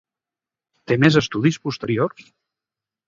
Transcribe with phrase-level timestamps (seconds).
[0.91, 2.33] Té més estudis posteriors?